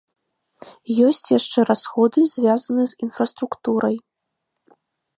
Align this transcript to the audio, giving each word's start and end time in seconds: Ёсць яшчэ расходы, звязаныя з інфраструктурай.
Ёсць 1.07 1.29
яшчэ 1.39 1.59
расходы, 1.71 2.19
звязаныя 2.33 2.87
з 2.95 3.09
інфраструктурай. 3.09 3.95